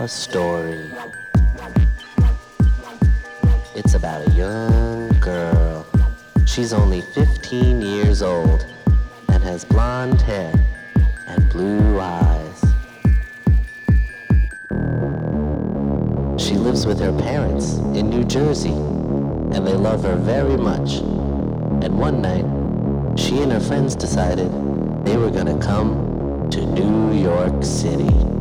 [0.00, 0.90] a story.
[3.74, 5.86] It's about a young girl.
[6.44, 8.66] She's only 15 years old
[9.30, 10.52] and has blonde hair
[11.26, 12.60] and blue eyes.
[16.38, 18.76] She lives with her parents in New Jersey
[19.56, 20.98] and they love her very much.
[21.82, 22.44] And one night,
[23.18, 24.50] she and her friends decided
[25.06, 28.35] they were gonna come to New York City.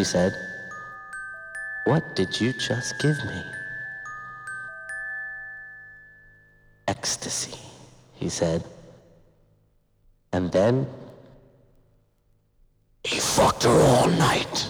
[0.00, 0.34] she said.
[1.84, 3.42] What did you just give me?
[6.88, 7.58] Ecstasy,
[8.14, 8.64] he said.
[10.32, 10.86] And then
[13.04, 14.69] he fucked her all night.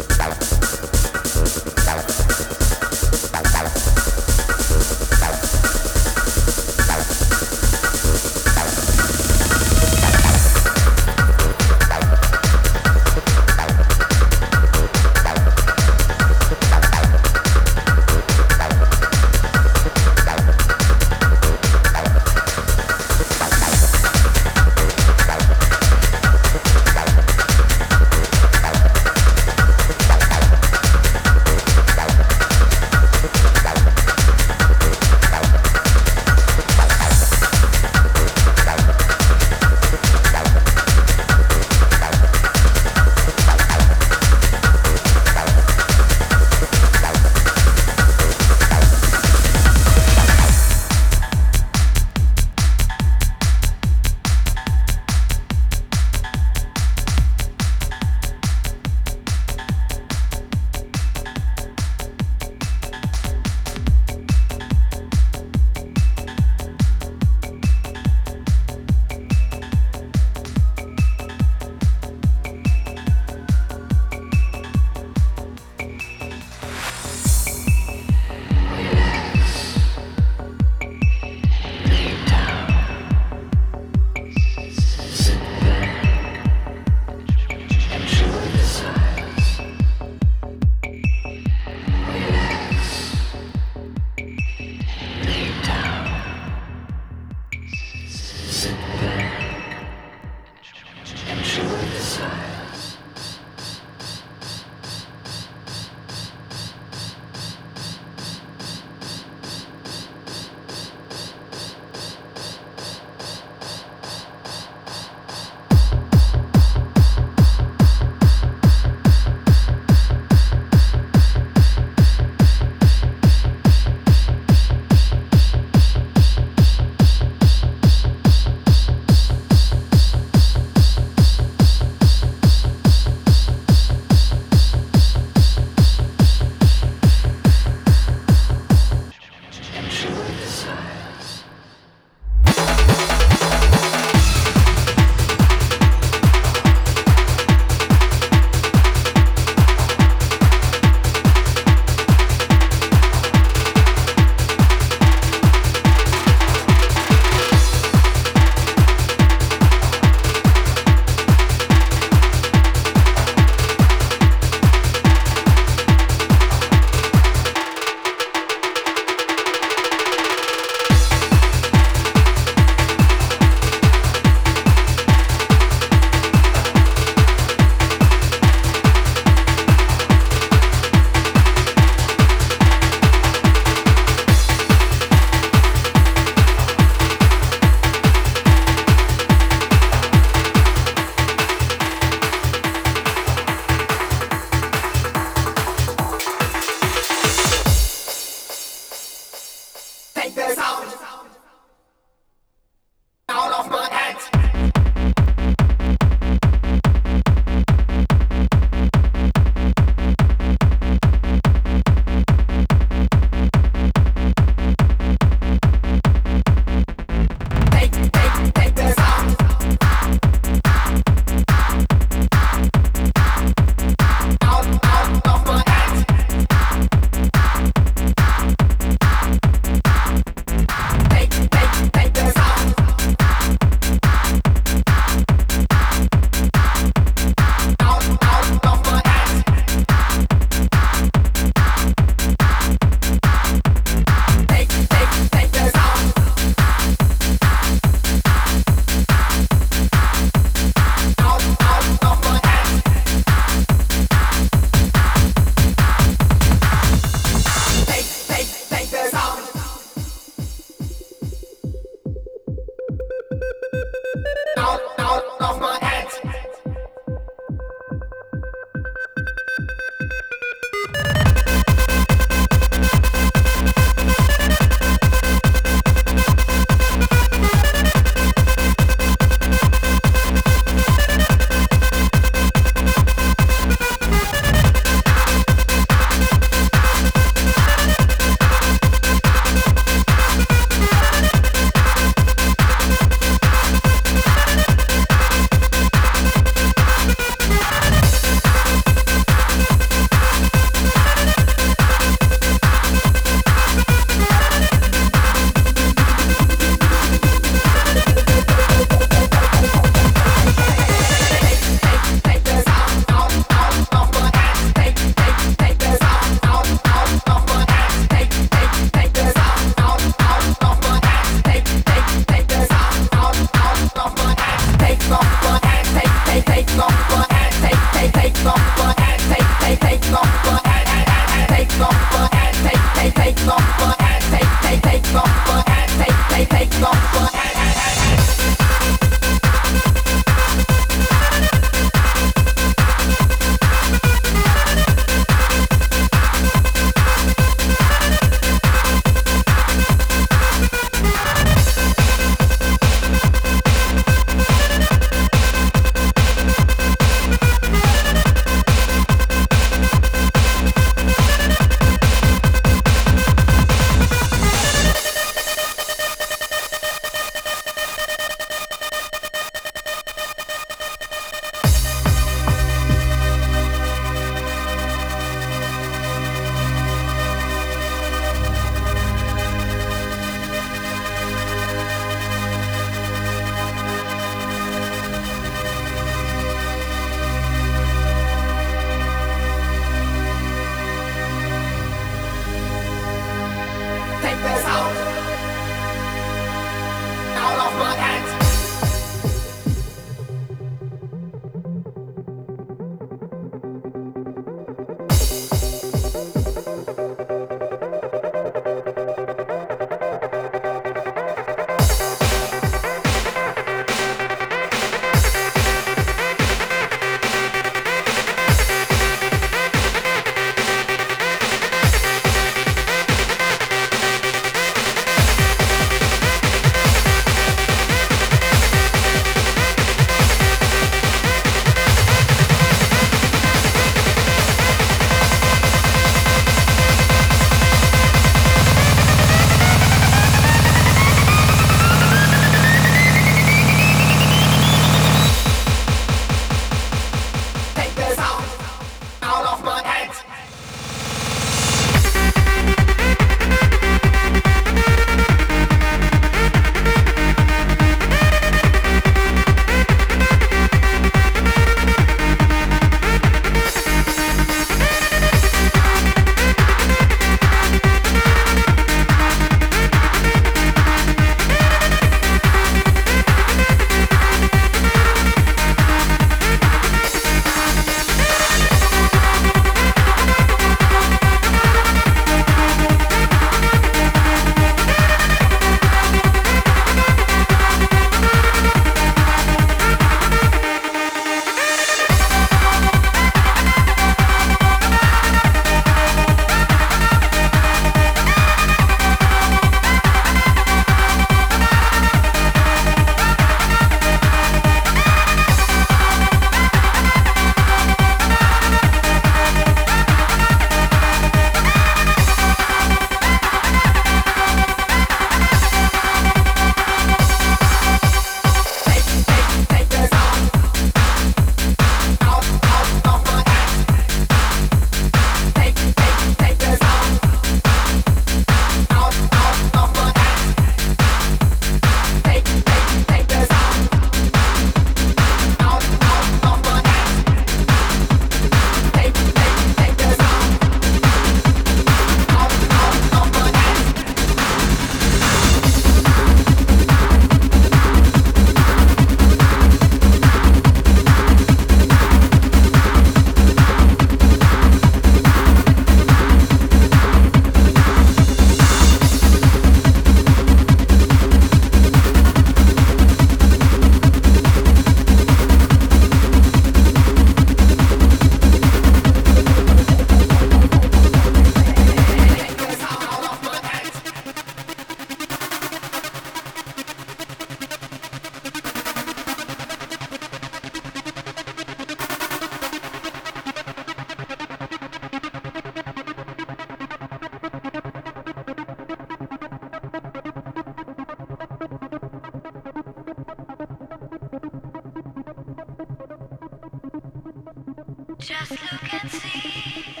[598.51, 600.00] The world in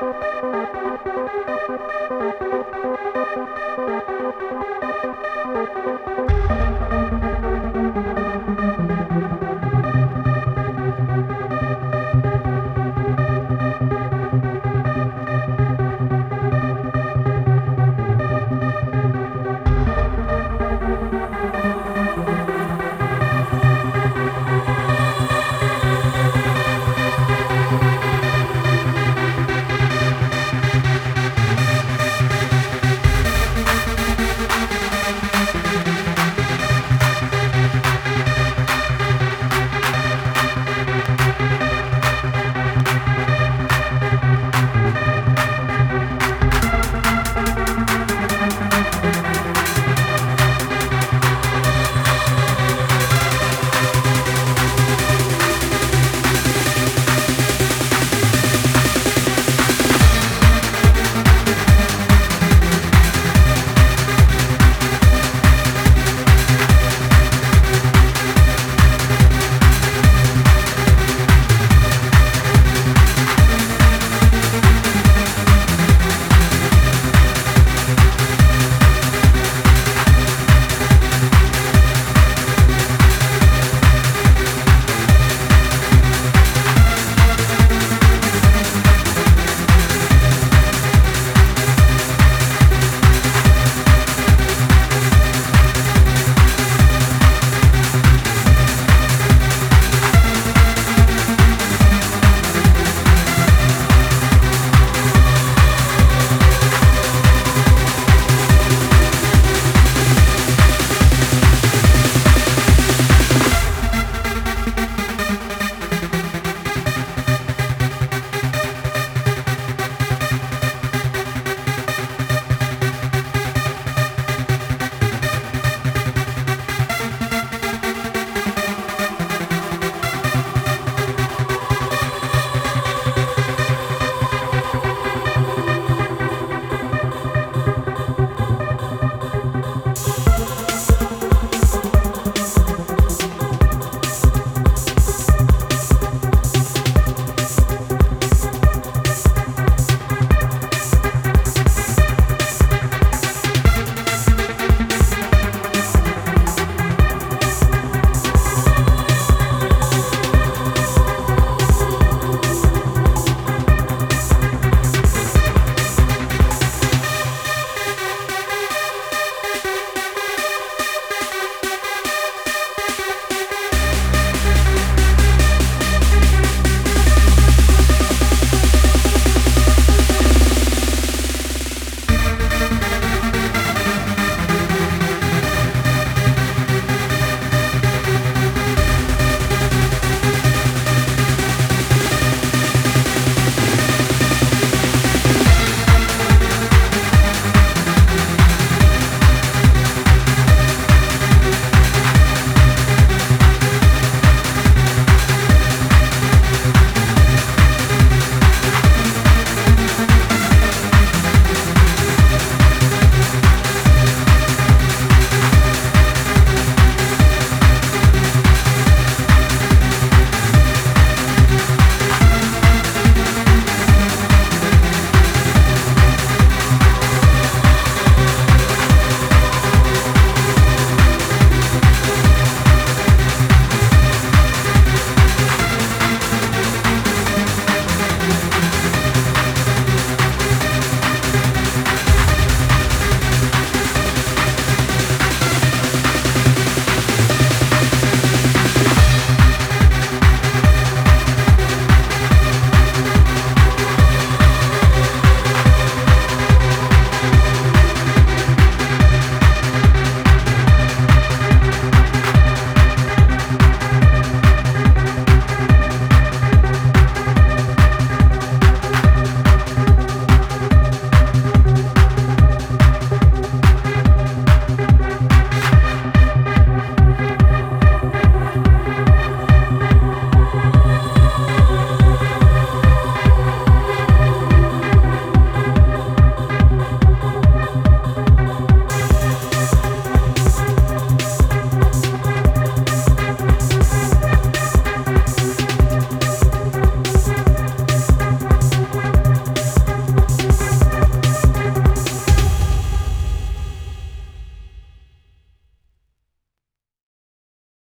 [0.00, 2.03] Música